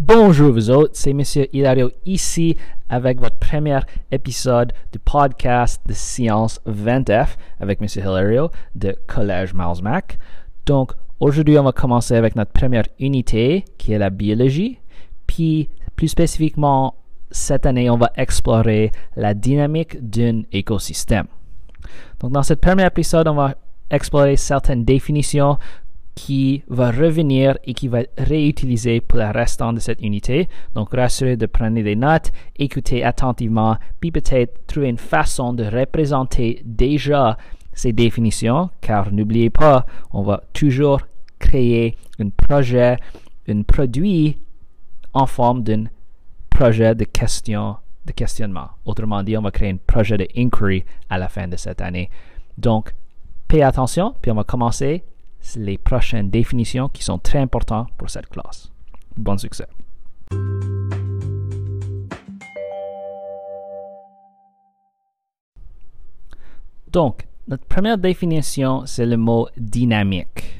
[0.00, 2.56] Bonjour vous autres, c'est Monsieur Hilario ici
[2.88, 3.80] avec votre premier
[4.12, 10.20] épisode du podcast de Science 20F avec Monsieur Hilario de Collège Mac.
[10.66, 14.78] Donc aujourd'hui on va commencer avec notre première unité qui est la biologie.
[15.26, 16.94] Puis plus spécifiquement
[17.32, 21.26] cette année on va explorer la dynamique d'un écosystème.
[22.20, 23.56] Donc dans ce premier épisode on va
[23.90, 25.58] explorer certaines définitions
[26.18, 30.48] qui va revenir et qui va réutiliser pour le restant de cette unité.
[30.74, 36.60] Donc, rassurez de prendre des notes, écoutez attentivement, puis peut-être trouver une façon de représenter
[36.64, 37.38] déjà
[37.72, 41.02] ces définitions, car n'oubliez pas, on va toujours
[41.38, 42.96] créer un projet,
[43.46, 44.38] un produit
[45.12, 45.84] en forme d'un
[46.50, 48.70] projet de question, de questionnement.
[48.84, 52.10] Autrement dit, on va créer un projet de inquiry à la fin de cette année.
[52.56, 52.92] Donc,
[53.46, 55.04] payez attention, puis on va commencer
[55.56, 58.70] les prochaines définitions qui sont très importantes pour cette classe.
[59.16, 59.66] Bon succès.
[66.92, 70.58] Donc, notre première définition, c'est le mot dynamique.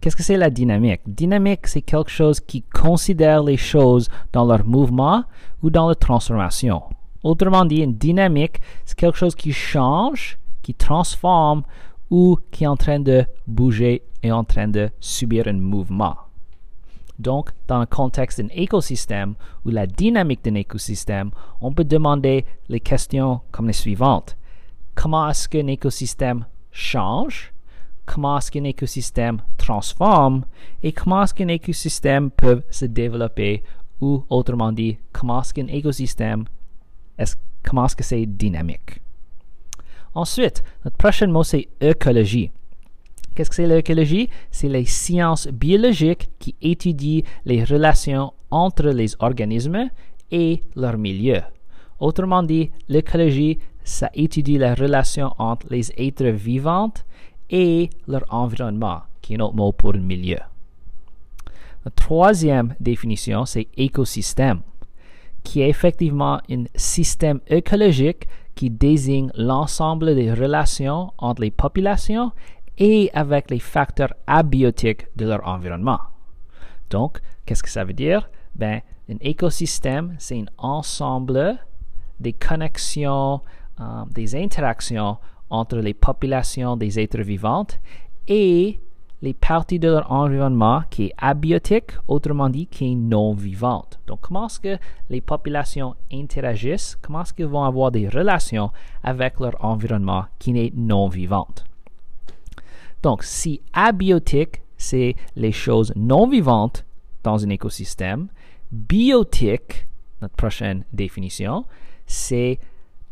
[0.00, 1.00] Qu'est-ce que c'est la dynamique?
[1.06, 5.24] Dynamique, c'est quelque chose qui considère les choses dans leur mouvement
[5.62, 6.82] ou dans leur transformation.
[7.22, 11.62] Autrement dit, une dynamique, c'est quelque chose qui change, qui transforme
[12.14, 16.14] ou qui est en train de bouger et en train de subir un mouvement.
[17.18, 19.34] Donc, dans le contexte d'un écosystème
[19.64, 24.36] ou la dynamique d'un écosystème, on peut demander les questions comme les suivantes.
[24.94, 27.52] Comment est-ce qu'un écosystème change?
[28.06, 30.44] Comment est-ce qu'un écosystème transforme?
[30.84, 33.64] Et comment est-ce qu'un écosystème peut se développer?
[34.00, 36.44] Ou autrement dit, comment est-ce qu'un écosystème,
[37.18, 39.00] est comment est-ce que c'est dynamique?
[40.14, 42.50] Ensuite, notre prochain mot, c'est écologie.
[43.34, 44.30] Qu'est-ce que c'est l'écologie?
[44.50, 49.90] C'est les sciences biologiques qui étudient les relations entre les organismes
[50.30, 51.40] et leur milieu.
[51.98, 56.92] Autrement dit, l'écologie, ça étudie la relation entre les êtres vivants
[57.50, 60.38] et leur environnement, qui est un autre mot pour le milieu.
[61.84, 64.60] La troisième définition, c'est écosystème,
[65.44, 72.32] qui est effectivement un système écologique qui désigne l'ensemble des relations entre les populations
[72.78, 76.00] et avec les facteurs abiotiques de leur environnement.
[76.90, 78.28] Donc, qu'est-ce que ça veut dire?
[78.56, 81.58] Ben, un écosystème, c'est un ensemble
[82.20, 83.40] des connexions,
[83.80, 85.18] euh, des interactions
[85.50, 87.66] entre les populations des êtres vivants
[88.28, 88.80] et
[89.24, 93.98] les parties de leur environnement qui est abiotique, autrement dit, qui est non vivante.
[94.06, 94.76] Donc, comment est-ce que
[95.08, 98.70] les populations interagissent, comment est-ce qu'elles vont avoir des relations
[99.02, 101.64] avec leur environnement qui n'est non vivante?
[103.02, 106.84] Donc, si abiotique, c'est les choses non vivantes
[107.22, 108.28] dans un écosystème,
[108.70, 109.86] biotique,
[110.20, 111.64] notre prochaine définition,
[112.06, 112.58] c'est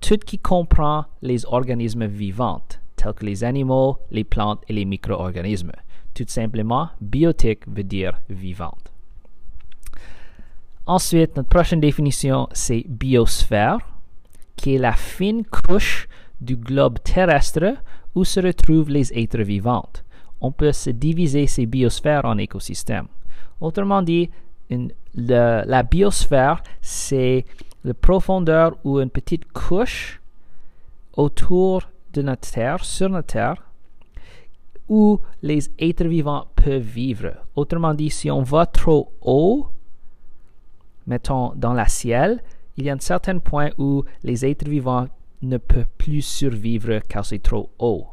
[0.00, 2.62] tout qui comprend les organismes vivants,
[2.94, 5.72] tels que les animaux, les plantes et les micro-organismes.
[6.16, 8.90] Tout simplement, biotique veut dire vivante.
[10.86, 13.76] Ensuite, notre prochaine définition, c'est biosphère,
[14.56, 16.08] qui est la fine couche
[16.40, 17.74] du globe terrestre
[18.14, 19.90] où se retrouvent les êtres vivants.
[20.40, 23.08] On peut se diviser ces biosphères en écosystèmes.
[23.60, 24.30] Autrement dit,
[25.14, 27.44] la biosphère, c'est
[27.84, 30.22] la profondeur ou une petite couche
[31.12, 31.82] autour
[32.14, 33.65] de notre Terre, sur notre Terre,
[34.88, 37.32] où les êtres vivants peuvent vivre.
[37.54, 39.68] Autrement dit, si on va trop haut,
[41.06, 42.42] mettons dans la ciel,
[42.76, 45.08] il y a un certain point où les êtres vivants
[45.42, 48.06] ne peuvent plus survivre car c'est trop haut.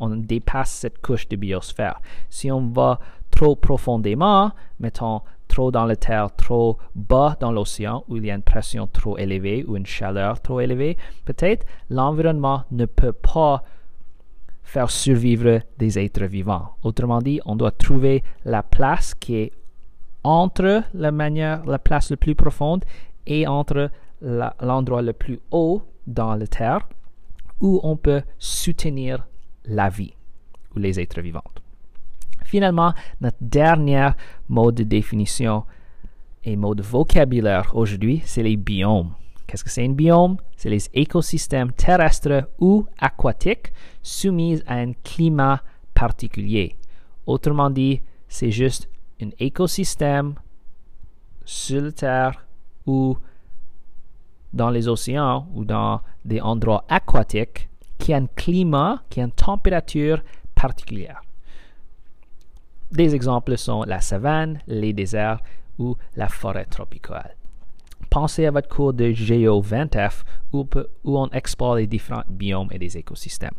[0.00, 2.00] On dépasse cette couche de biosphère.
[2.30, 3.00] Si on va
[3.30, 8.34] trop profondément, mettons trop dans la terre, trop bas dans l'océan, où il y a
[8.34, 13.64] une pression trop élevée ou une chaleur trop élevée, peut-être l'environnement ne peut pas
[14.68, 16.74] faire survivre des êtres vivants.
[16.82, 19.52] Autrement dit, on doit trouver la place qui est
[20.22, 22.84] entre la manière, la place la plus profonde
[23.26, 26.86] et entre l'endroit le plus haut dans la terre
[27.62, 29.26] où on peut soutenir
[29.64, 30.12] la vie
[30.76, 31.50] ou les êtres vivants.
[32.44, 32.92] Finalement,
[33.22, 34.10] notre dernier
[34.50, 35.64] mot de définition
[36.44, 39.14] et mot de vocabulaire aujourd'hui, c'est les biomes.
[39.48, 40.36] Qu'est-ce que c'est un biome?
[40.58, 43.72] C'est les écosystèmes terrestres ou aquatiques
[44.02, 45.62] soumis à un climat
[45.94, 46.76] particulier.
[47.26, 48.90] Autrement dit, c'est juste
[49.22, 50.34] un écosystème
[51.46, 52.46] sur la Terre
[52.86, 53.16] ou
[54.52, 59.32] dans les océans ou dans des endroits aquatiques qui a un climat, qui a une
[59.32, 60.22] température
[60.54, 61.22] particulière.
[62.92, 65.40] Des exemples sont la savane, les déserts
[65.78, 67.37] ou la forêt tropicale.
[68.10, 70.22] Pensez à votre cours de Géo 20F
[70.52, 70.66] où,
[71.04, 73.50] on explore les différents biomes et les écosystèmes.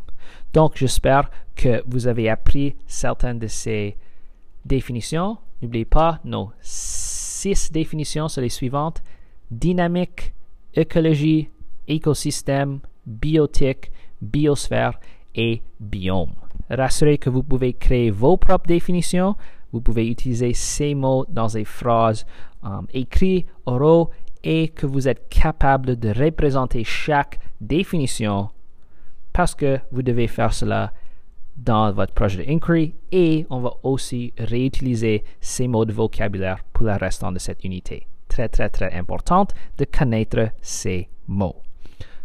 [0.53, 3.95] Donc, j'espère que vous avez appris certaines de ces
[4.65, 5.37] définitions.
[5.61, 9.03] N'oubliez pas, nos six définitions sont les suivantes.
[9.51, 10.33] Dynamique,
[10.73, 11.49] écologie,
[11.87, 13.91] écosystème, biotique,
[14.21, 14.99] biosphère
[15.35, 16.33] et biome.
[16.69, 19.35] Rassurez que vous pouvez créer vos propres définitions.
[19.71, 22.25] Vous pouvez utiliser ces mots dans des phrases
[22.63, 24.09] um, écrites, oraux,
[24.43, 28.49] et que vous êtes capable de représenter chaque définition
[29.33, 30.91] parce que vous devez faire cela
[31.57, 36.93] dans votre projet d'inquiry et on va aussi réutiliser ces mots de vocabulaire pour le
[36.93, 38.07] restant de cette unité.
[38.27, 41.61] Très, très, très importante de connaître ces mots.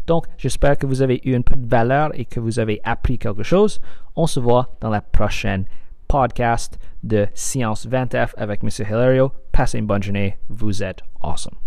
[0.06, 3.18] Donc, j'espère que vous avez eu un peu de valeur et que vous avez appris
[3.18, 3.80] quelque chose.
[4.14, 5.64] On se voit dans la prochaine
[6.06, 8.68] podcast de Science 20F avec M.
[8.86, 9.32] Hilario.
[9.50, 10.36] Passez une bonne journée.
[10.48, 11.63] Vous êtes awesome.